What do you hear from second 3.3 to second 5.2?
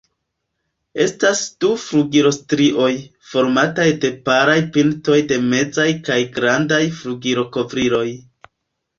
formataj de palaj pintoj